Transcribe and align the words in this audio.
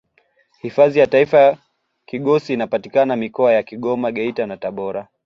hifadhi 0.61 0.99
ya 0.99 1.07
taifa 1.07 1.57
kigosi 2.05 2.53
inapatikana 2.53 3.15
mikoa 3.15 3.53
ya 3.53 3.63
kigoma 3.63 4.11
geita 4.11 4.45
na 4.47 4.57
tabora 4.57 5.07